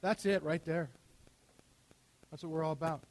[0.00, 0.88] That's it right there.
[2.30, 3.02] That's what we're all about.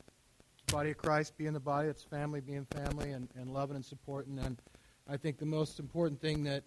[0.71, 4.39] Body of Christ being the body, it's family being family, and, and loving and supporting.
[4.39, 4.61] And
[5.07, 6.63] I think the most important thing that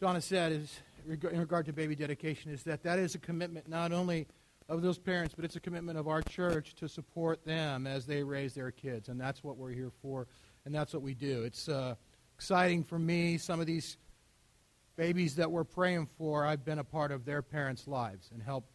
[0.00, 3.92] Donna said is, in regard to baby dedication, is that that is a commitment not
[3.92, 4.26] only
[4.68, 8.22] of those parents, but it's a commitment of our church to support them as they
[8.22, 9.08] raise their kids.
[9.08, 10.26] And that's what we're here for,
[10.64, 11.44] and that's what we do.
[11.44, 11.94] It's uh,
[12.34, 13.36] exciting for me.
[13.36, 13.96] Some of these
[14.96, 18.70] babies that we're praying for, I've been a part of their parents' lives and helped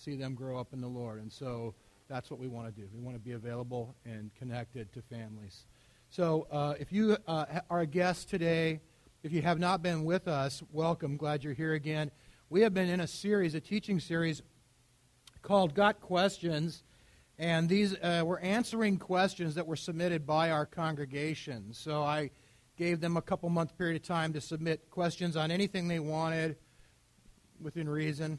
[0.00, 1.20] see them grow up in the Lord.
[1.20, 1.74] And so
[2.08, 2.88] that's what we want to do.
[2.94, 5.66] We want to be available and connected to families.
[6.08, 8.80] So uh, if you uh, are a guest today,
[9.22, 11.18] if you have not been with us, welcome.
[11.18, 12.10] Glad you're here again.
[12.48, 14.42] We have been in a series, a teaching series
[15.42, 16.82] called Got Questions.
[17.38, 21.72] And these uh, were answering questions that were submitted by our congregation.
[21.72, 22.30] So I
[22.76, 26.56] gave them a couple month period of time to submit questions on anything they wanted
[27.60, 28.38] within reason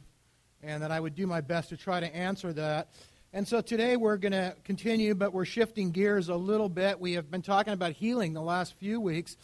[0.63, 2.89] and that I would do my best to try to answer that.
[3.33, 6.99] And so today we're going to continue, but we're shifting gears a little bit.
[6.99, 9.37] We have been talking about healing the last few weeks.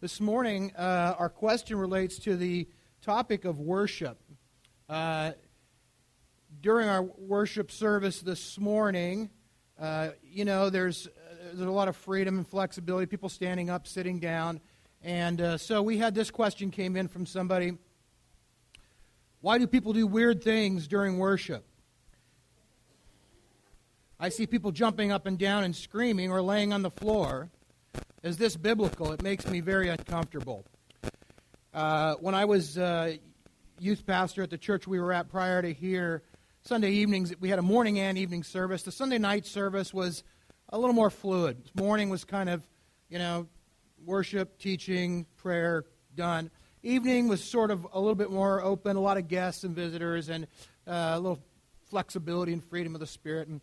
[0.00, 2.68] This morning, uh, our question relates to the
[3.02, 4.18] topic of worship.
[4.88, 5.32] Uh,
[6.60, 9.30] during our worship service this morning,
[9.80, 11.10] uh, you know, there's, uh,
[11.52, 14.60] there's a lot of freedom and flexibility, people standing up, sitting down.
[15.02, 17.72] And uh, so we had this question came in from somebody
[19.42, 21.66] why do people do weird things during worship?
[24.18, 27.50] I see people jumping up and down and screaming or laying on the floor.
[28.22, 29.10] Is this biblical?
[29.10, 30.64] It makes me very uncomfortable.
[31.74, 33.16] Uh, when I was uh,
[33.80, 36.22] youth pastor at the church we were at prior to here,
[36.60, 38.84] Sunday evenings, we had a morning and evening service.
[38.84, 40.22] The Sunday night service was
[40.68, 41.68] a little more fluid.
[41.74, 42.64] Morning was kind of,
[43.08, 43.48] you know,
[44.04, 46.48] worship, teaching, prayer, done
[46.82, 50.28] evening was sort of a little bit more open, a lot of guests and visitors,
[50.28, 50.46] and
[50.86, 51.38] uh, a little
[51.88, 53.48] flexibility and freedom of the spirit.
[53.48, 53.60] And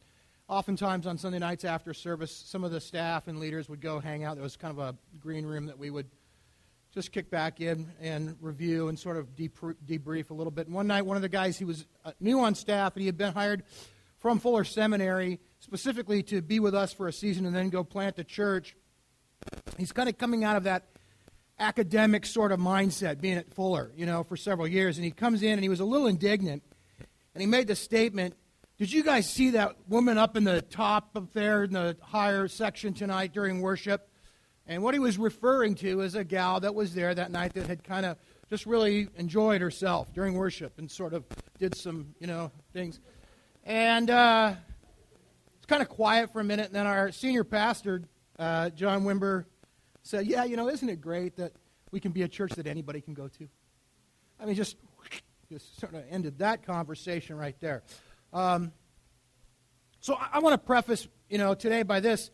[0.48, 4.24] oftentimes on Sunday nights after service, some of the staff and leaders would go hang
[4.24, 4.36] out.
[4.36, 6.08] There was kind of a green room that we would
[6.94, 10.68] just kick back in and review and sort of debrief a little bit.
[10.68, 13.06] And one night, one of the guys, he was uh, new on staff, and he
[13.06, 13.64] had been hired
[14.18, 18.16] from Fuller Seminary specifically to be with us for a season and then go plant
[18.16, 18.76] the church.
[19.78, 20.84] He's kind of coming out of that
[21.60, 24.98] academic sort of mindset, being at Fuller, you know, for several years.
[24.98, 26.64] And he comes in and he was a little indignant.
[27.34, 28.36] And he made the statement
[28.78, 32.48] Did you guys see that woman up in the top up there in the higher
[32.48, 34.10] section tonight during worship?
[34.66, 37.66] And what he was referring to is a gal that was there that night that
[37.66, 38.18] had kind of
[38.50, 41.26] just really enjoyed herself during worship and sort of
[41.58, 43.00] did some, you know, things.
[43.64, 44.54] And uh,
[45.58, 46.68] it's kind of quiet for a minute.
[46.68, 48.04] And then our senior pastor,
[48.38, 49.46] uh, John Wimber,
[50.10, 51.54] said, Yeah, you know, isn't it great that
[51.92, 53.48] we can be a church that anybody can go to?
[54.40, 54.76] I mean, just,
[55.52, 57.84] just sort of ended that conversation right there.
[58.34, 58.72] Um,
[60.00, 62.32] so I, I want to preface, you know, today by this.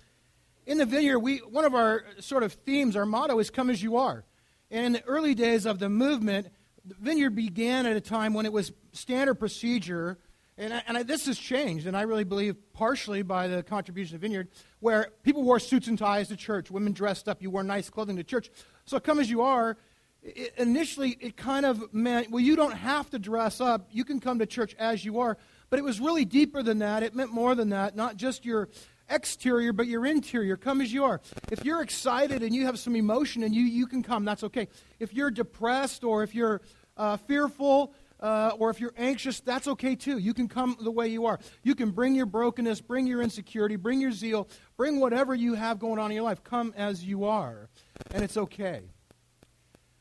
[0.65, 3.83] In the vineyard, we one of our sort of themes, our motto is "Come as
[3.83, 4.23] you are."
[4.71, 6.47] And in the early days of the movement,
[6.83, 10.17] the vineyard began at a time when it was standard procedure
[10.57, 14.15] and, I, and I, this has changed, and I really believe partially by the contribution
[14.15, 14.49] of Vineyard,
[14.79, 18.15] where people wore suits and ties to church, women dressed up, you wore nice clothing
[18.17, 18.49] to church.
[18.85, 19.77] So come as you are,
[20.25, 23.87] it, initially it kind of meant, well, you don't have to dress up.
[23.91, 25.37] You can come to church as you are.
[25.69, 27.03] But it was really deeper than that.
[27.03, 28.69] It meant more than that, not just your
[29.09, 30.57] exterior, but your interior.
[30.57, 31.21] Come as you are.
[31.51, 34.67] If you're excited and you have some emotion and you, you can come, that's okay.
[34.99, 36.61] If you're depressed or if you're
[36.97, 37.93] uh, fearful,
[38.25, 40.17] uh, or if you're anxious, that's okay too.
[40.17, 41.39] You can come the way you are.
[41.61, 44.47] You can bring your brokenness, bring your insecurity, bring your zeal,
[44.77, 46.43] bring whatever you have going on in your life.
[46.43, 47.69] Come as you are,
[48.09, 48.81] and it's okay.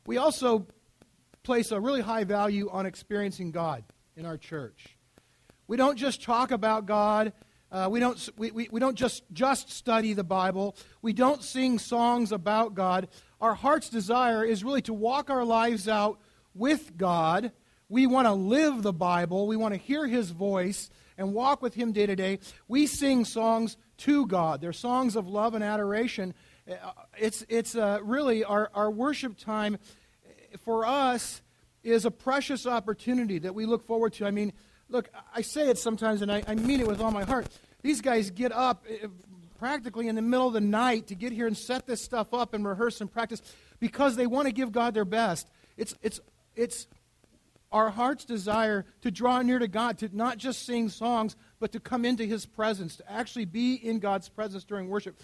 [0.07, 0.67] We also
[1.43, 3.85] place a really high value on experiencing God
[4.17, 4.97] in our church.
[5.67, 7.35] We don't just talk about God.
[7.71, 10.77] Uh, we don't, we, we, we don't just, just study the Bible.
[11.03, 13.09] We don't sing songs about God.
[13.43, 16.21] Our heart's desire is really to walk our lives out
[16.55, 17.53] with God
[17.89, 19.47] we want to live the Bible.
[19.47, 22.39] We want to hear His voice and walk with Him day to day.
[22.69, 24.61] We sing songs to God.
[24.61, 26.35] They're songs of love and adoration.
[26.71, 26.75] Uh,
[27.19, 29.79] it's, it's uh, really our, our worship time
[30.61, 31.43] for us
[31.83, 34.27] is a precious opportunity that we look forward to.
[34.27, 34.53] I mean,
[34.89, 37.47] look, I say it sometimes and I, I mean it with all my heart.
[37.83, 39.09] These guys get up uh,
[39.59, 42.55] practically in the middle of the night to get here and set this stuff up
[42.55, 43.43] and rehearse and practice
[43.79, 45.51] because they want to give God their best.
[45.77, 46.21] It's, it's,
[46.57, 46.87] it's
[47.75, 51.81] our heart's desire to draw near to God, to not just sing songs, but to
[51.81, 55.21] come into His presence, to actually be in God's presence during worship.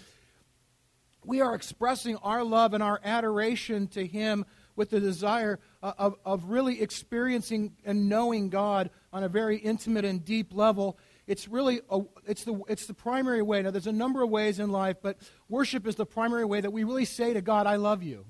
[1.23, 4.45] We are expressing our love and our adoration to Him
[4.75, 10.03] with the desire uh, of, of really experiencing and knowing God on a very intimate
[10.03, 10.99] and deep level.
[11.27, 13.61] It's really a, it's the it's the primary way.
[13.61, 16.73] Now there's a number of ways in life, but worship is the primary way that
[16.73, 18.25] we really say to God, "I love you."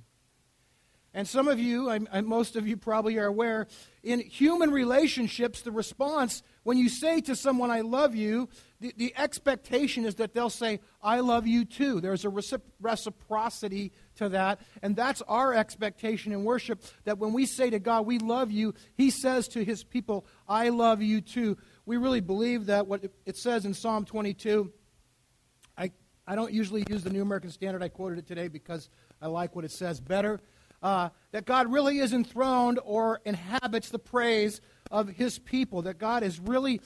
[1.14, 3.68] And some of you, and most of you probably are aware,
[4.02, 8.48] in human relationships, the response when you say to someone, I love you,
[8.80, 12.00] the, the expectation is that they'll say, I love you too.
[12.00, 12.30] There's a
[12.80, 14.62] reciprocity to that.
[14.82, 18.74] And that's our expectation in worship that when we say to God, we love you,
[18.96, 21.58] He says to His people, I love you too.
[21.86, 24.72] We really believe that what it says in Psalm 22.
[25.78, 25.92] I,
[26.26, 27.84] I don't usually use the New American Standard.
[27.84, 28.88] I quoted it today because
[29.22, 30.40] I like what it says better
[30.82, 36.24] uh, that God really is enthroned or inhabits the praise of his people, that God
[36.24, 36.82] is really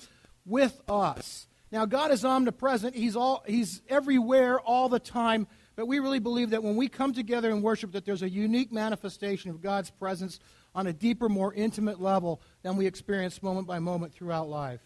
[0.46, 1.48] with us.
[1.72, 6.52] Now, God is omnipresent, he's, all, he's everywhere all the time, but we really believe
[6.52, 10.40] that when we come together and worship, that there's a unique manifestation of God's presence
[10.74, 14.82] on a deeper, more intimate level than we experience moment by moment throughout life.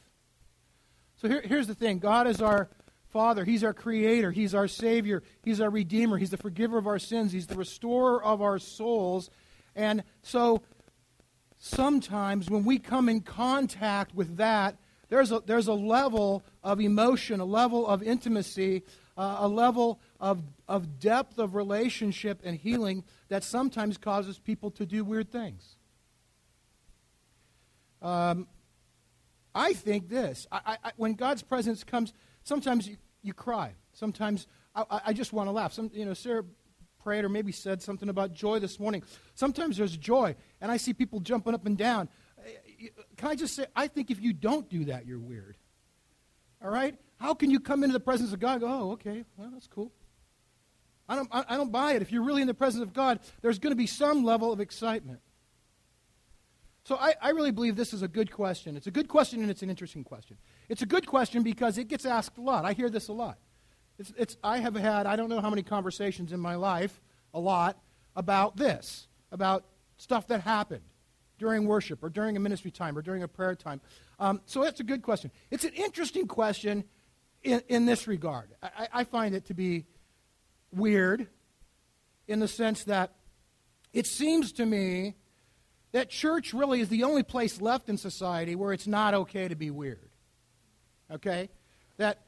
[1.17, 2.69] So here, here's the thing God is our
[3.11, 3.43] Father.
[3.43, 4.31] He's our creator.
[4.31, 5.23] He's our Savior.
[5.43, 6.17] He's our Redeemer.
[6.17, 7.31] He's the forgiver of our sins.
[7.31, 9.29] He's the restorer of our souls.
[9.75, 10.61] And so
[11.57, 14.77] sometimes when we come in contact with that,
[15.09, 18.83] there's a, there's a level of emotion, a level of intimacy,
[19.17, 24.85] uh, a level of, of depth of relationship and healing that sometimes causes people to
[24.85, 25.77] do weird things.
[28.01, 28.47] Um,
[29.53, 30.47] I think this.
[30.51, 32.13] I, I, when God's presence comes,
[32.49, 33.75] Sometimes you, you cry.
[33.93, 35.71] Sometimes I, I just want to laugh.
[35.71, 36.43] Some, you know, Sarah
[37.03, 39.03] prayed or maybe said something about joy this morning.
[39.35, 42.09] Sometimes there's joy, and I see people jumping up and down.
[42.43, 42.49] Eh,
[42.85, 42.87] eh,
[43.17, 45.57] can I just say, I think if you don't do that, you're weird.
[46.59, 46.95] All right?
[47.19, 49.91] How can you come into the presence of God go, oh, okay, well, that's cool.
[51.07, 52.01] I don't, I don't buy it.
[52.01, 54.59] If you're really in the presence of God, there's going to be some level of
[54.59, 55.19] excitement.
[56.83, 58.75] So I, I, really believe this is a good question.
[58.75, 60.37] It's a good question and it's an interesting question.
[60.69, 62.63] It's a good question because it gets asked a lot.
[62.63, 63.37] I hear this a lot.
[63.97, 67.01] It's, it's, I have had, I don't know how many conversations in my life,
[67.33, 67.81] a lot,
[68.15, 69.65] about this, about
[69.97, 70.83] stuff that happened
[71.37, 73.81] during worship or during a ministry time or during a prayer time.
[74.19, 75.31] Um, so that's a good question.
[75.51, 76.83] It's an interesting question
[77.43, 78.49] in, in this regard.
[78.61, 79.85] I, I find it to be
[80.71, 81.27] weird
[82.27, 83.15] in the sense that
[83.91, 85.15] it seems to me
[85.91, 89.55] that church really is the only place left in society where it's not okay to
[89.55, 90.08] be weird.
[91.11, 91.49] Okay?
[91.97, 92.19] That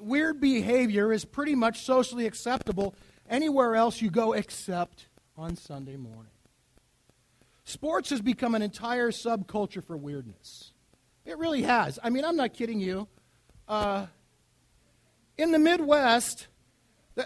[0.00, 2.94] weird behavior is pretty much socially acceptable
[3.28, 5.06] anywhere else you go except
[5.36, 6.30] on Sunday morning.
[7.64, 10.72] Sports has become an entire subculture for weirdness.
[11.24, 11.98] It really has.
[12.02, 13.08] I mean, I'm not kidding you.
[13.66, 14.06] Uh,
[15.38, 16.48] in the Midwest,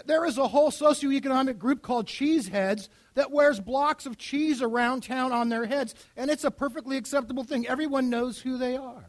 [0.05, 5.33] there is a whole socioeconomic group called cheeseheads that wears blocks of cheese around town
[5.33, 7.67] on their heads, and it's a perfectly acceptable thing.
[7.67, 9.08] Everyone knows who they are.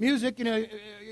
[0.00, 0.64] Music, you know,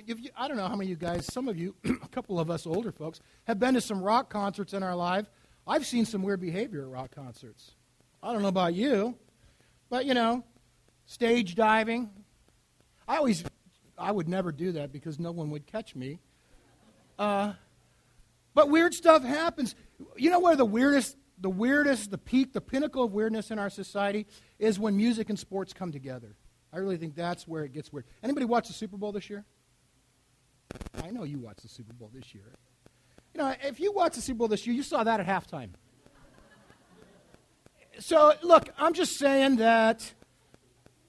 [0.07, 2.41] if you, I don't know how many of you guys, some of you, a couple
[2.41, 5.27] of us older folks, have been to some rock concerts in our life.
[5.67, 7.73] I've seen some weird behavior at rock concerts.
[8.23, 9.15] I don't know about you,
[9.91, 10.43] but you know,
[11.05, 12.09] stage diving.
[13.07, 13.45] I always,
[13.99, 16.21] I would never do that because no one would catch me.
[17.19, 17.53] Uh,
[18.55, 19.75] but weird stuff happens.
[20.17, 23.69] You know where the weirdest, the weirdest, the peak, the pinnacle of weirdness in our
[23.69, 24.27] society
[24.59, 26.37] is when music and sports come together.
[26.73, 28.05] I really think that's where it gets weird.
[28.23, 29.45] Anybody watch the Super Bowl this year?
[31.03, 32.45] I know you watched the Super Bowl this year.
[33.35, 35.71] You know, if you watched the Super Bowl this year, you saw that at halftime.
[38.01, 40.13] So, look, I'm just saying that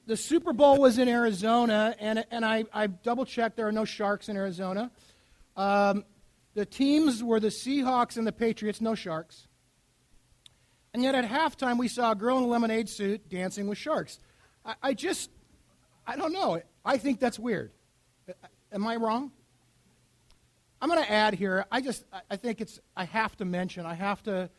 [0.08, 3.86] the Super Bowl was in Arizona, and, and I, I double checked there are no
[3.86, 4.90] sharks in Arizona.
[5.56, 6.04] Um,
[6.56, 9.48] the teams were the Seahawks and the Patriots, no sharks.
[10.94, 14.20] And yet at halftime, we saw a girl in a lemonade suit dancing with sharks.
[14.66, 15.30] I, I just,
[16.10, 16.60] I don't know.
[16.84, 17.72] I think that's weird.
[18.72, 19.32] Am I wrong?
[20.82, 21.66] I'm going to add here.
[21.72, 24.50] I just, I think it's, I have to mention, I have to,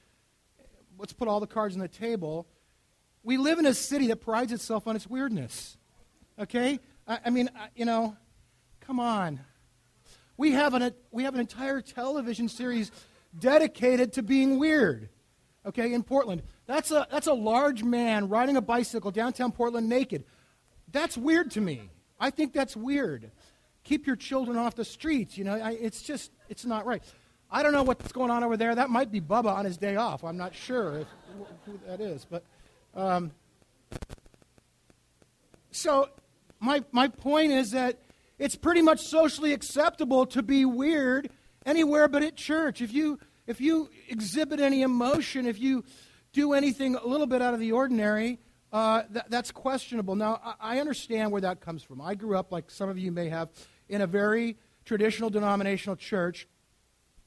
[0.97, 2.47] let's put all the cards on the table.
[3.25, 5.76] We live in a city that prides itself on its weirdness.
[6.38, 6.78] Okay?
[7.09, 8.16] I, I mean, I, you know,
[8.78, 9.40] come on.
[10.37, 12.92] We have, an, we have an entire television series
[13.37, 15.09] dedicated to being weird,
[15.66, 16.42] okay, in Portland.
[16.66, 20.23] That's a, that's a large man riding a bicycle downtown Portland naked.
[20.93, 21.91] That's weird to me.
[22.19, 23.31] I think that's weird.
[23.85, 27.03] Keep your children off the streets, you know, I, it's just, it's not right.
[27.51, 28.75] I don't know what's going on over there.
[28.75, 30.23] That might be Bubba on his day off.
[30.23, 31.07] I'm not sure if,
[31.65, 32.25] who that is.
[32.29, 32.45] But
[32.95, 33.33] um,
[35.73, 36.09] so
[36.61, 37.99] my, my point is that
[38.39, 41.31] it's pretty much socially acceptable to be weird
[41.67, 42.81] anywhere but at church.
[42.81, 45.85] If you if you exhibit any emotion, if you
[46.33, 48.39] do anything a little bit out of the ordinary,
[48.73, 50.15] uh, th- that's questionable.
[50.15, 52.00] Now, I-, I understand where that comes from.
[52.00, 53.49] I grew up, like some of you may have,
[53.89, 56.49] in a very traditional denominational church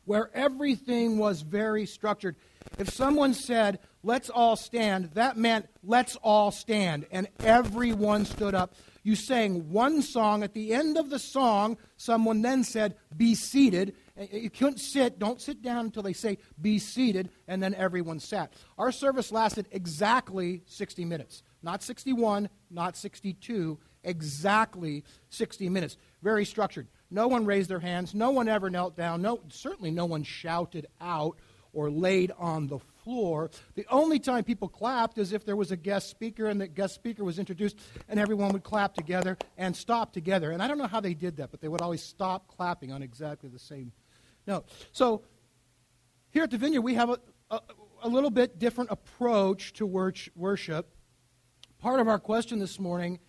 [0.05, 2.35] where everything was very structured.
[2.77, 8.75] If someone said, let's all stand, that meant let's all stand, and everyone stood up.
[9.03, 10.43] You sang one song.
[10.43, 13.95] At the end of the song, someone then said, be seated.
[14.15, 18.53] You couldn't sit, don't sit down until they say, be seated, and then everyone sat.
[18.77, 21.41] Our service lasted exactly 60 minutes.
[21.63, 25.97] Not 61, not 62, exactly 60 minutes.
[26.21, 26.89] Very structured.
[27.09, 28.13] No one raised their hands.
[28.13, 29.23] No one ever knelt down.
[29.23, 31.39] No, certainly no one shouted out
[31.73, 33.49] or laid on the floor.
[33.73, 36.93] The only time people clapped is if there was a guest speaker and the guest
[36.93, 40.51] speaker was introduced and everyone would clap together and stop together.
[40.51, 43.01] And I don't know how they did that, but they would always stop clapping on
[43.01, 43.91] exactly the same
[44.47, 44.65] note.
[44.91, 45.23] So
[46.29, 47.19] here at the Vineyard, we have a,
[47.49, 47.59] a,
[48.03, 50.89] a little bit different approach to worship.
[51.79, 53.19] Part of our question this morning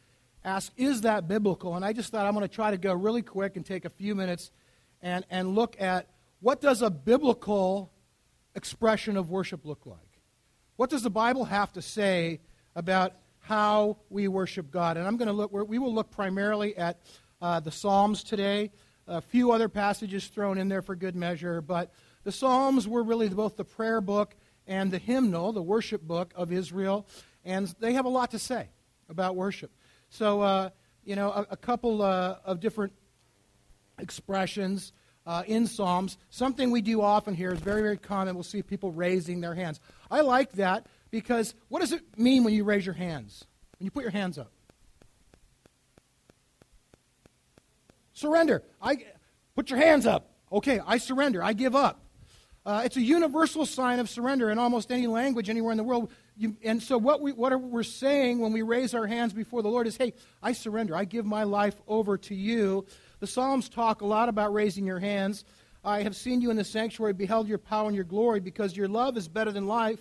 [0.45, 1.75] ask, is that biblical?
[1.75, 3.91] And I just thought I'm going to try to go really quick and take a
[3.91, 4.51] few minutes
[5.03, 6.09] and, and look at
[6.41, 7.93] what does a biblical
[8.55, 9.99] expression of worship look like?
[10.77, 12.41] What does the Bible have to say
[12.75, 14.97] about how we worship God?
[14.97, 17.01] And I'm going to look, we will look primarily at
[17.41, 18.71] uh, the Psalms today,
[19.07, 21.93] a few other passages thrown in there for good measure, but
[22.25, 24.35] the Psalms were really both the prayer book
[24.67, 27.07] and the hymnal, the worship book of Israel,
[27.45, 28.69] and they have a lot to say
[29.09, 29.71] about worship.
[30.09, 30.71] So, uh,
[31.05, 32.93] you know, a, a couple uh, of different
[33.99, 34.93] expressions
[35.27, 36.17] uh, in Psalms.
[36.31, 38.35] Something we do often here is very, very common.
[38.35, 39.81] We'll see people raising their hands.
[40.11, 43.45] I like that because what does it mean when you raise your hands?
[43.79, 44.54] When you put your hands up?
[48.15, 48.63] Surrender.
[48.81, 49.05] I
[49.55, 50.31] put your hands up.
[50.51, 51.43] Okay, I surrender.
[51.43, 52.01] I give up.
[52.67, 56.11] Uh, it's a universal sign of surrender in almost any language anywhere in the world.
[56.37, 59.69] You, and so, what, we, what we're saying when we raise our hands before the
[59.69, 60.97] Lord is, hey, I surrender.
[60.97, 62.87] I give my life over to you.
[63.21, 65.45] The Psalms talk a lot about raising your hands.
[65.85, 68.89] I have seen you in the sanctuary, beheld your power and your glory, because your
[68.89, 70.01] love is better than life.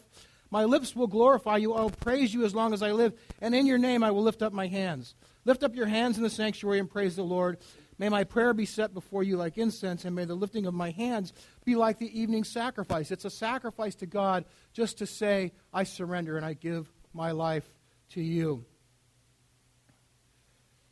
[0.50, 1.74] My lips will glorify you.
[1.74, 4.24] I will praise you as long as I live, and in your name I will
[4.24, 5.15] lift up my hands.
[5.43, 7.58] Lift up your hands in the sanctuary and praise the Lord.
[8.03, 10.89] May my prayer be set before you like incense, and may the lifting of my
[10.89, 11.31] hands
[11.63, 13.12] be like the evening sacrifice.
[13.12, 14.43] It's a sacrifice to God
[14.74, 17.63] just to say, I surrender and I give my life
[18.10, 18.65] to you.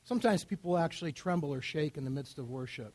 [0.06, 2.94] Sometimes people actually tremble or shake in the midst of worship.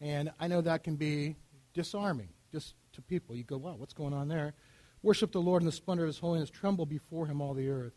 [0.00, 1.36] And I know that can be
[1.74, 3.36] disarming just to people.
[3.36, 4.54] You go, wow, what's going on there?
[5.00, 6.50] Worship the Lord in the splendor of his holiness.
[6.50, 7.94] Tremble before him, all the earth.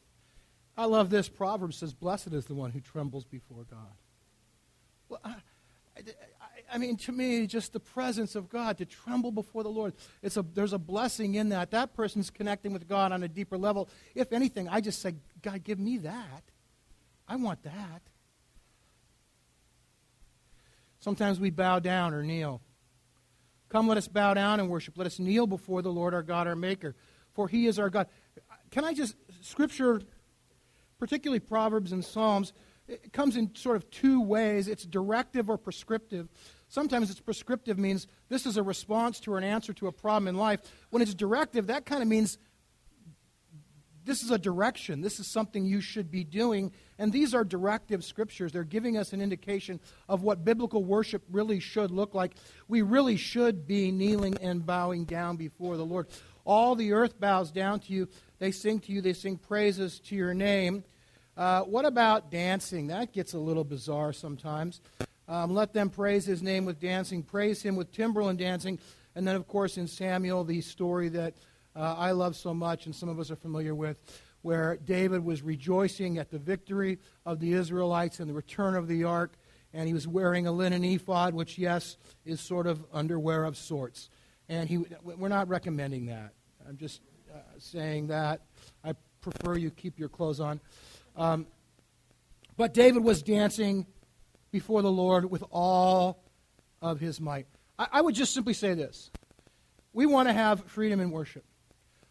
[0.77, 1.27] I love this.
[1.27, 3.97] Proverbs says, Blessed is the one who trembles before God.
[5.09, 5.35] Well, I,
[6.71, 10.37] I, mean, to me, just the presence of God, to tremble before the Lord, it's
[10.37, 11.71] a, there's a blessing in that.
[11.71, 13.89] That person's connecting with God on a deeper level.
[14.15, 16.43] If anything, I just say, God, give me that.
[17.27, 18.01] I want that.
[20.99, 22.61] Sometimes we bow down or kneel.
[23.69, 24.97] Come, let us bow down and worship.
[24.97, 26.95] Let us kneel before the Lord our God, our Maker,
[27.33, 28.07] for he is our God.
[28.71, 30.01] Can I just, Scripture,
[30.99, 32.53] particularly Proverbs and Psalms,
[32.87, 34.67] it comes in sort of two ways.
[34.67, 36.29] It's directive or prescriptive.
[36.69, 40.27] Sometimes it's prescriptive means this is a response to or an answer to a problem
[40.27, 40.59] in life.
[40.89, 42.37] When it's directive, that kind of means
[44.07, 45.01] this is a direction.
[45.01, 46.71] This is something you should be doing.
[46.97, 48.51] And these are directive scriptures.
[48.51, 52.33] They're giving us an indication of what biblical worship really should look like.
[52.67, 56.07] We really should be kneeling and bowing down before the Lord.
[56.45, 58.07] All the earth bows down to you.
[58.39, 60.85] They sing to you, they sing praises to your name.
[61.35, 62.87] Uh, what about dancing?
[62.87, 64.79] That gets a little bizarre sometimes.
[65.27, 68.79] Um, let them praise his name with dancing, praise him with timbrel dancing.
[69.15, 71.33] And then, of course, in Samuel, the story that
[71.75, 73.99] uh, I love so much and some of us are familiar with,
[74.41, 79.03] where David was rejoicing at the victory of the Israelites and the return of the
[79.03, 79.33] ark,
[79.73, 84.09] and he was wearing a linen ephod, which, yes, is sort of underwear of sorts.
[84.47, 86.33] And he, we're not recommending that.
[86.67, 87.01] I'm just
[87.33, 88.41] uh, saying that.
[88.83, 90.61] I prefer you keep your clothes on.
[91.17, 91.47] Um,
[92.55, 93.85] but David was dancing
[94.51, 96.23] before the Lord with all
[96.81, 97.47] of his might.
[97.77, 99.11] I, I would just simply say this
[99.93, 101.43] we want to have freedom in worship,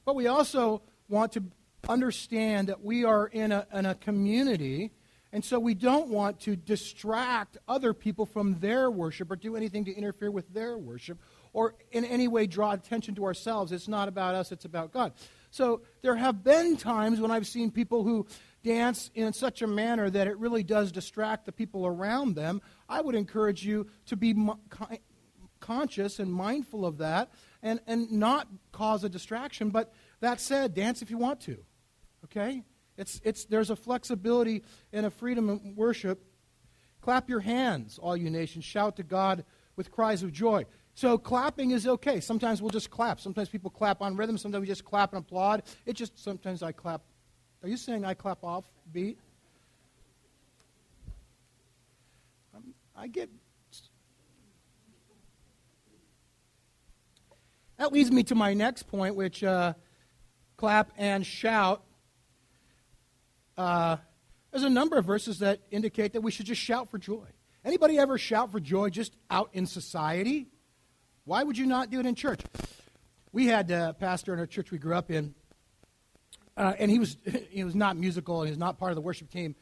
[0.05, 1.45] but we also want to
[1.89, 4.93] understand that we are in a, in a community.
[5.33, 9.85] And so we don't want to distract other people from their worship or do anything
[9.85, 11.19] to interfere with their worship
[11.53, 13.71] or in any way draw attention to ourselves.
[13.73, 15.13] It's not about us, it's about God.
[15.51, 18.27] So there have been times when I've seen people who
[18.67, 23.01] dance in such a manner that it really does distract the people around them, I
[23.01, 24.35] would encourage you to be
[25.61, 27.31] conscious and mindful of that
[27.63, 29.71] and, and not cause a distraction.
[29.71, 31.59] But that said, dance if you want to.
[32.25, 32.65] Okay?
[32.97, 36.25] It's, it's, there's a flexibility and a freedom in worship.
[37.01, 38.65] Clap your hands, all you nations.
[38.65, 39.45] Shout to God
[39.77, 40.67] with cries of joy.
[40.95, 42.19] So clapping is okay.
[42.19, 43.21] Sometimes we'll just clap.
[43.21, 44.37] Sometimes people clap on rhythm.
[44.39, 45.63] Sometimes we just clap and applaud.
[45.85, 47.03] It just sometimes I clap.
[47.67, 49.19] Are you saying I clap off beat?
[52.55, 52.63] Um,
[52.95, 53.29] I get.
[57.77, 59.73] That leads me to my next point, which uh,
[60.57, 61.83] clap and shout.
[63.59, 63.97] Uh,
[64.53, 67.27] there's a number of verses that indicate that we should just shout for joy.
[67.65, 70.47] Anybody ever shout for joy just out in society?
[71.25, 72.43] Why would you not do it in church?
[73.33, 75.35] We had a pastor in our church we grew up in,
[76.57, 77.17] uh, and he was
[77.51, 79.55] he was not musical he was not part of the worship team,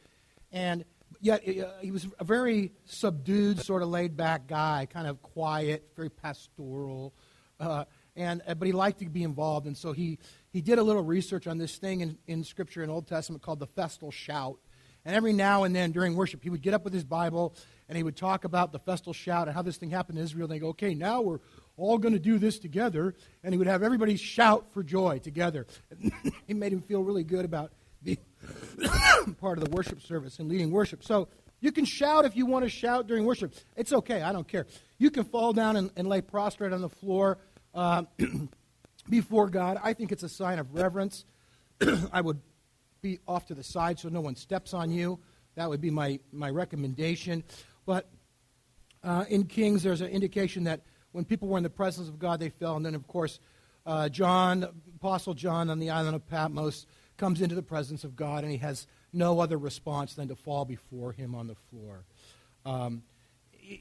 [0.53, 0.85] and
[1.21, 5.91] yet uh, he was a very subdued, sort of laid back guy, kind of quiet,
[5.97, 7.13] very pastoral,
[7.61, 7.85] uh,
[8.17, 10.19] and uh, but he liked to be involved, and so he
[10.53, 13.59] he did a little research on this thing in, in Scripture in Old Testament called
[13.59, 14.59] the festal shout,
[15.05, 17.55] and every now and then during worship he would get up with his Bible
[17.89, 20.45] and he would talk about the festal shout and how this thing happened in Israel.
[20.45, 21.41] And they go, okay, now we're
[21.77, 23.15] all going to do this together.
[23.43, 25.67] And he would have everybody shout for joy together.
[26.47, 28.19] he made him feel really good about being
[29.41, 31.03] part of the worship service and leading worship.
[31.03, 31.29] So
[31.61, 33.55] you can shout if you want to shout during worship.
[33.77, 34.23] It's okay.
[34.23, 34.67] I don't care.
[34.99, 37.39] You can fall down and, and lay prostrate on the floor
[37.75, 38.03] uh,
[39.09, 39.79] before God.
[39.83, 41.25] I think it's a sign of reverence.
[42.13, 42.41] I would
[43.01, 45.19] be off to the side so no one steps on you.
[45.57, 47.45] That would be my, my recommendation.
[47.87, 48.09] But
[49.03, 50.81] uh, in Kings, there's an indication that
[51.15, 52.75] when people were in the presence of God, they fell.
[52.75, 53.39] And then, of course,
[53.87, 54.67] uh, John,
[54.97, 58.59] Apostle John on the island of Patmos, comes into the presence of God, and he
[58.59, 62.05] has no other response than to fall before him on the floor.
[62.67, 63.05] Um,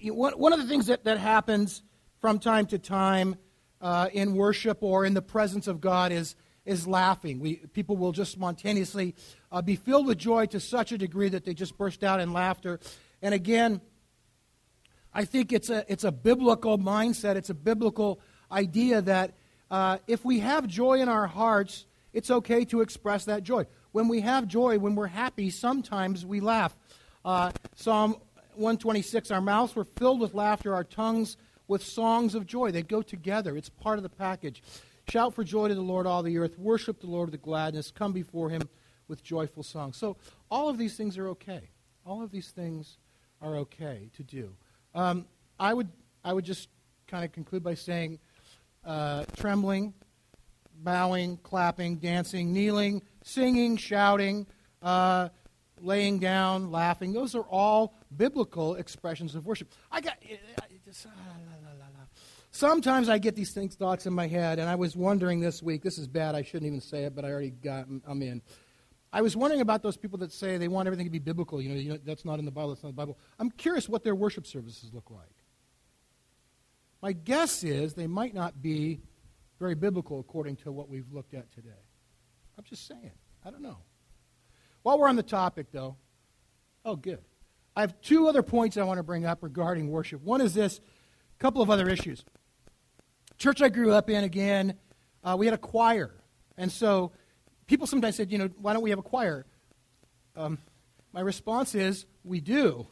[0.06, 1.82] one, of the things that, that happens
[2.22, 3.36] from time to time
[3.82, 6.36] uh, in worship or in the presence of God is,
[6.68, 7.40] is laughing.
[7.40, 9.16] We, people will just spontaneously
[9.52, 12.32] uh, be filled with joy to such a degree that they just burst out in
[12.32, 12.80] laughter.
[13.24, 13.82] And again,
[15.14, 18.20] I think it's a, it's a biblical mindset, it's a biblical
[18.52, 19.34] idea that
[19.70, 23.66] uh, if we have joy in our hearts, it's okay to express that joy.
[23.92, 26.76] When we have joy, when we're happy, sometimes we laugh.
[27.24, 28.18] Uh, Psalm
[28.56, 32.72] 126 Our mouths were filled with laughter, our tongues with songs of joy.
[32.72, 34.62] They go together, it's part of the package.
[35.10, 36.58] Shout for joy to the Lord, all the earth.
[36.58, 37.92] Worship the Lord with gladness.
[37.92, 38.62] Come before him
[39.08, 39.98] with joyful songs.
[39.98, 40.16] So,
[40.50, 41.70] all of these things are okay.
[42.06, 42.98] All of these things
[43.42, 44.56] are okay to do.
[44.96, 45.26] Um,
[45.60, 45.90] I would
[46.24, 46.70] I would just
[47.08, 48.20] kind of conclude by saying
[48.86, 49.94] uh, trembling,
[50.76, 54.48] bowing, clapping, dancing, kneeling, singing, shouting,
[54.82, 55.30] uh,
[55.82, 57.14] laying down, laughing.
[57.14, 59.72] Those are all biblical expressions of worship.
[59.92, 60.16] I got.
[60.86, 61.10] Just, uh,
[62.56, 65.82] Sometimes I get these things, thoughts in my head, and I was wondering this week.
[65.82, 66.36] This is bad.
[66.36, 67.88] I shouldn't even say it, but I already got.
[68.06, 68.44] I'm in.
[69.16, 71.62] I was wondering about those people that say they want everything to be biblical.
[71.62, 73.20] You know, you know, that's not in the Bible, that's not in the Bible.
[73.40, 75.30] I'm curious what their worship services look like.
[77.00, 79.02] My guess is they might not be
[79.60, 81.70] very biblical according to what we've looked at today.
[82.58, 83.12] I'm just saying.
[83.46, 83.78] I don't know.
[84.82, 85.96] While we're on the topic, though,
[86.84, 87.20] oh, good.
[87.76, 90.24] I have two other points I want to bring up regarding worship.
[90.24, 92.26] One is this, a couple of other issues.
[93.38, 94.76] Church I grew up in, again,
[95.24, 96.14] uh, we had a choir.
[96.58, 97.12] And so
[97.68, 99.46] people sometimes said, you know, why don't we have a choir?
[100.36, 100.58] Um,
[101.12, 102.88] my response is, we do.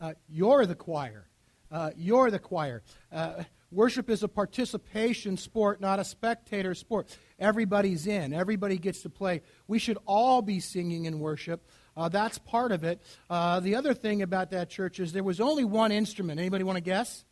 [0.00, 1.26] Uh, you're the choir.
[1.70, 2.82] Uh, you're the choir.
[3.12, 7.14] Uh, worship is a participation sport, not a spectator sport.
[7.38, 8.32] Everybody's in.
[8.32, 9.42] Everybody gets to play.
[9.66, 11.68] We should all be singing in worship.
[11.96, 13.02] Uh, that's part of it.
[13.28, 16.38] Uh, the other thing about that church is there was only one instrument.
[16.40, 17.24] Anybody want to guess?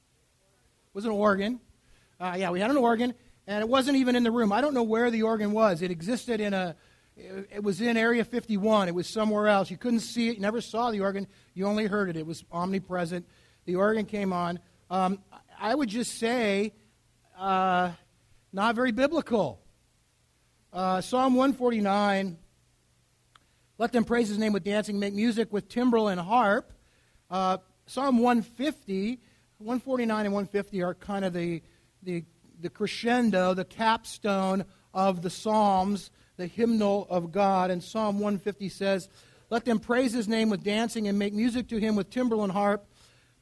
[0.89, 1.61] It was an organ.
[2.19, 3.15] Uh, yeah, we had an organ,
[3.47, 4.53] and it wasn't even in the room.
[4.53, 5.83] I don't know where the organ was.
[5.83, 6.77] It existed in a,
[7.17, 8.89] it was in Area 51.
[8.89, 9.71] It was somewhere else.
[9.71, 10.37] You couldn't see it.
[10.37, 11.27] You never saw the organ.
[11.55, 12.17] You only heard it.
[12.17, 13.27] It was omnipresent.
[13.65, 14.59] The organ came on.
[14.91, 15.21] Um,
[15.59, 16.75] I would just say,
[17.39, 17.93] uh,
[18.53, 19.61] not very biblical.
[20.73, 22.39] Uh, Psalm 149
[23.79, 26.73] let them praise his name with dancing, make music with timbrel and harp.
[27.31, 29.21] Uh, Psalm 150,
[29.59, 31.63] 149 and 150 are kind of the,
[32.03, 32.25] the
[32.61, 34.65] the crescendo, the capstone
[34.95, 37.71] of the Psalms, the hymnal of God.
[37.71, 39.09] And Psalm 150 says,
[39.51, 42.53] Let them praise his name with dancing and make music to him with timbrel and
[42.53, 42.87] harp.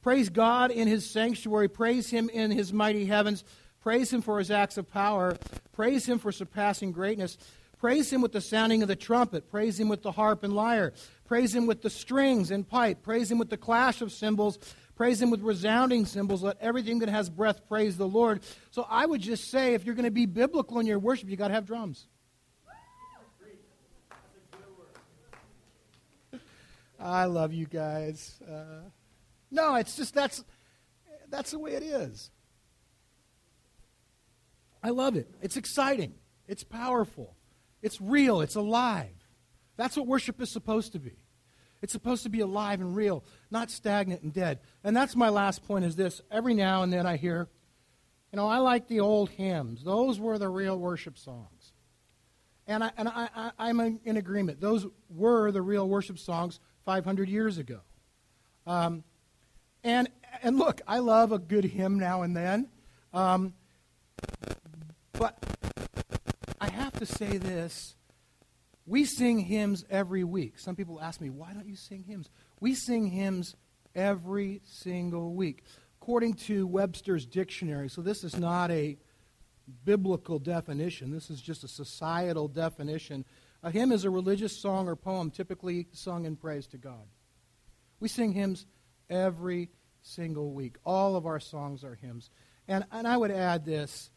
[0.01, 1.67] Praise God in his sanctuary.
[1.67, 3.43] Praise him in his mighty heavens.
[3.81, 5.37] Praise him for his acts of power.
[5.73, 7.37] Praise him for surpassing greatness.
[7.77, 9.49] Praise him with the sounding of the trumpet.
[9.49, 10.93] Praise him with the harp and lyre.
[11.25, 13.03] Praise him with the strings and pipe.
[13.03, 14.59] Praise him with the clash of cymbals.
[14.95, 16.41] Praise Him with resounding cymbals.
[16.41, 18.41] Let everything that has breath praise the Lord.
[18.71, 21.35] So I would just say if you're going to be biblical in your worship, you
[21.35, 22.07] got to have drums.
[26.97, 28.39] I love you guys.
[28.49, 28.89] Uh,
[29.51, 30.43] no, it's just that's
[31.29, 32.31] that's the way it is.
[34.81, 35.29] I love it.
[35.41, 36.15] It's exciting.
[36.47, 37.35] It's powerful.
[37.81, 38.41] It's real.
[38.41, 39.15] It's alive.
[39.77, 41.17] That's what worship is supposed to be.
[41.85, 44.57] It's supposed to be alive and real, not stagnant and dead.
[44.83, 46.19] And that's my last point is this.
[46.31, 47.47] Every now and then I hear,
[48.31, 49.83] you know, I like the old hymns.
[49.83, 51.73] Those were the real worship songs.
[52.65, 54.59] And, I, and I, I, am in agreement.
[54.59, 57.81] Those were the real worship songs 500 years ago.
[58.65, 59.03] Um,
[59.83, 60.09] and,
[60.41, 62.67] and look, I love a good hymn now and then.
[63.13, 63.53] Um,
[65.13, 65.37] but
[66.59, 67.95] I have to say this.
[68.85, 70.59] We sing hymns every week.
[70.59, 72.29] Some people ask me, why don't you sing hymns?
[72.59, 73.55] We sing hymns
[73.95, 75.63] every single week.
[76.01, 78.97] According to Webster's dictionary, so this is not a
[79.83, 83.25] biblical definition, this is just a societal definition.
[83.63, 87.07] A hymn is a religious song or poem typically sung in praise to God.
[87.99, 88.67] We sing hymns
[89.09, 89.71] every
[90.03, 90.77] single week.
[90.85, 92.29] All of our songs are hymns.
[92.67, 94.11] And, and I would add this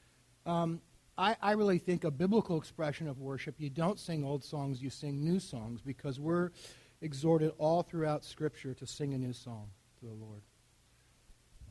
[0.45, 0.83] um,
[1.19, 4.89] I, I really think a biblical expression of worship, you don't sing old songs, you
[4.89, 6.53] sing new songs because we're
[7.01, 9.67] exhorted all throughout Scripture to sing a new song
[9.99, 10.43] to the Lord.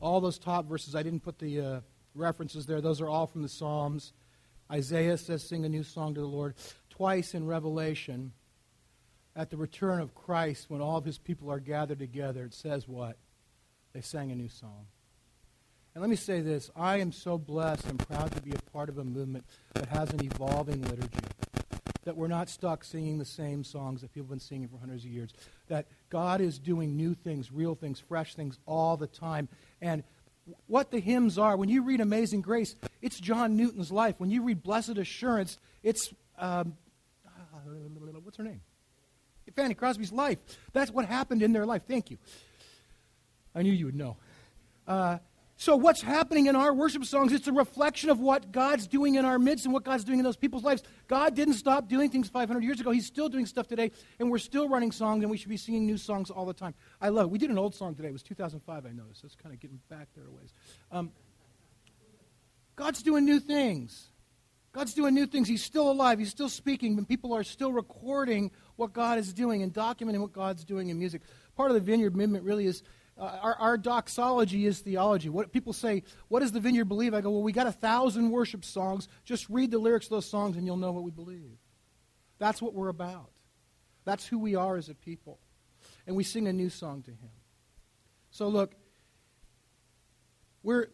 [0.00, 1.80] All those top verses, I didn't put the uh,
[2.14, 4.12] references there, those are all from the Psalms.
[4.70, 6.54] Isaiah says, Sing a new song to the Lord.
[6.90, 8.32] Twice in Revelation,
[9.34, 12.86] at the return of Christ, when all of his people are gathered together, it says
[12.86, 13.16] what?
[13.94, 14.88] They sang a new song.
[15.98, 18.88] And let me say this I am so blessed and proud to be a part
[18.88, 21.08] of a movement that has an evolving liturgy.
[22.04, 25.02] That we're not stuck singing the same songs that people have been singing for hundreds
[25.02, 25.32] of years.
[25.66, 29.48] That God is doing new things, real things, fresh things all the time.
[29.82, 30.04] And
[30.68, 34.14] what the hymns are, when you read Amazing Grace, it's John Newton's life.
[34.18, 36.76] When you read Blessed Assurance, it's, um,
[38.22, 38.60] what's her name?
[39.56, 40.38] Fanny Crosby's life.
[40.72, 41.82] That's what happened in their life.
[41.88, 42.18] Thank you.
[43.52, 44.16] I knew you would know.
[44.86, 45.18] Uh,
[45.60, 47.32] so, what's happening in our worship songs?
[47.32, 50.24] It's a reflection of what God's doing in our midst and what God's doing in
[50.24, 50.84] those people's lives.
[51.08, 52.92] God didn't stop doing things 500 years ago.
[52.92, 53.90] He's still doing stuff today,
[54.20, 56.74] and we're still running songs, and we should be singing new songs all the time.
[57.00, 57.30] I love it.
[57.30, 58.06] We did an old song today.
[58.06, 59.22] It was 2005, I noticed.
[59.22, 60.54] That's kind of getting back there a ways.
[60.92, 61.10] Um,
[62.76, 64.10] God's doing new things.
[64.70, 65.48] God's doing new things.
[65.48, 66.20] He's still alive.
[66.20, 70.32] He's still speaking, and people are still recording what God is doing and documenting what
[70.32, 71.22] God's doing in music.
[71.56, 72.84] Part of the Vineyard Movement really is
[73.18, 75.28] uh, our, our, doxology is theology.
[75.28, 77.14] What people say, what does the vineyard believe?
[77.14, 79.08] I go, well, we got a thousand worship songs.
[79.24, 81.58] Just read the lyrics of those songs and you'll know what we believe.
[82.38, 83.30] That's what we're about.
[84.04, 85.38] That's who we are as a people.
[86.06, 87.30] And we sing a new song to him.
[88.30, 88.74] So look,
[90.62, 90.86] we're,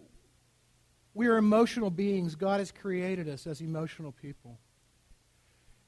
[1.13, 2.37] we are emotional beings.
[2.37, 4.59] God has created us as emotional people.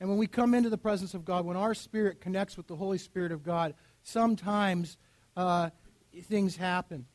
[0.01, 2.77] And when we come into the presence of God, when our spirit connects with the
[2.77, 4.99] Holy Spirit of God, sometimes
[5.37, 5.71] uh,
[6.23, 7.07] things happen.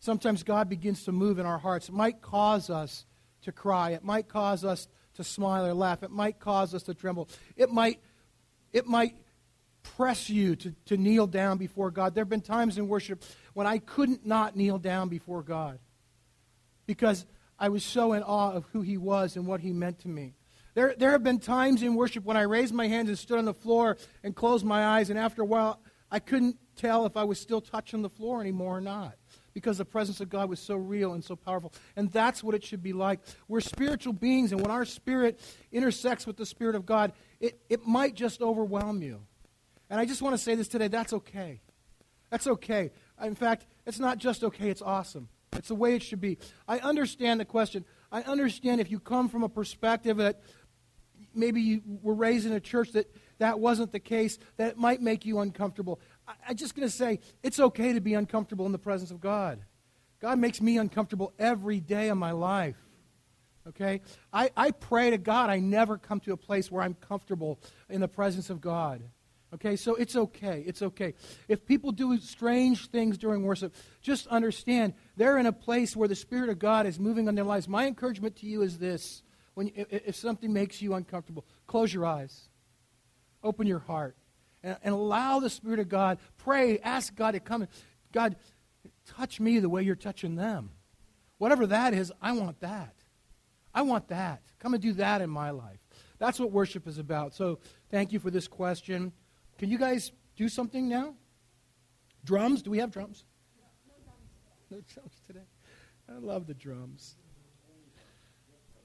[0.00, 1.88] Sometimes God begins to move in our hearts.
[1.88, 3.04] It might cause us
[3.42, 3.90] to cry.
[3.90, 6.02] It might cause us to smile or laugh.
[6.02, 7.28] It might cause us to tremble.
[7.56, 8.00] It might,
[8.72, 9.14] it might
[9.82, 12.14] press you to, to kneel down before God.
[12.14, 13.22] There have been times in worship
[13.54, 15.78] when I couldn't not kneel down before God
[16.86, 17.26] because
[17.58, 20.34] I was so in awe of who He was and what He meant to me.
[20.74, 23.44] There, there have been times in worship when I raised my hands and stood on
[23.44, 27.24] the floor and closed my eyes, and after a while, I couldn't tell if I
[27.24, 29.16] was still touching the floor anymore or not
[29.52, 31.72] because the presence of God was so real and so powerful.
[31.96, 33.20] And that's what it should be like.
[33.48, 35.40] We're spiritual beings, and when our spirit
[35.72, 39.20] intersects with the Spirit of God, it, it might just overwhelm you.
[39.88, 41.60] And I just want to say this today that's okay.
[42.30, 42.92] That's okay.
[43.22, 45.28] In fact, it's not just okay, it's awesome.
[45.56, 46.38] It's the way it should be.
[46.68, 47.84] I understand the question.
[48.12, 50.40] I understand if you come from a perspective that
[51.34, 55.00] maybe you were raised in a church that that wasn't the case, that it might
[55.00, 55.98] make you uncomfortable.
[56.46, 59.60] I'm just going to say it's okay to be uncomfortable in the presence of God.
[60.20, 62.76] God makes me uncomfortable every day of my life.
[63.66, 64.00] Okay?
[64.32, 68.00] I, I pray to God I never come to a place where I'm comfortable in
[68.00, 69.02] the presence of God.
[69.52, 70.62] Okay, so it's okay.
[70.64, 71.14] It's okay.
[71.48, 76.14] If people do strange things during worship, just understand they're in a place where the
[76.14, 77.66] Spirit of God is moving on their lives.
[77.66, 82.48] My encouragement to you is this when, if something makes you uncomfortable, close your eyes.
[83.42, 84.16] Open your heart
[84.62, 86.18] and, and allow the Spirit of God.
[86.38, 87.66] Pray, ask God to come.
[88.12, 88.36] God,
[89.06, 90.70] touch me the way you're touching them.
[91.38, 92.94] Whatever that is, I want that.
[93.72, 94.42] I want that.
[94.58, 95.78] Come and do that in my life.
[96.18, 97.34] That's what worship is about.
[97.34, 99.12] So thank you for this question.
[99.58, 101.14] Can you guys do something now?
[102.24, 102.62] Drums?
[102.62, 103.24] Do we have drums?
[104.70, 105.46] No drums today.
[106.08, 107.16] I love the drums.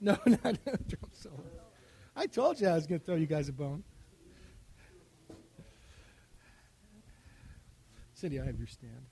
[0.00, 0.58] No, not
[1.12, 1.36] solo.
[2.14, 3.84] I told you I was going to throw you guys a bone.
[8.16, 9.06] Cindy, I have your stand.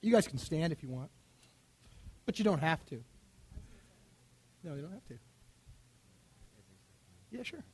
[0.00, 1.10] You guys can stand if you want,
[2.26, 3.02] but you don't have to.
[4.62, 5.18] No, you don't have to.
[7.32, 7.64] Yeah, sure.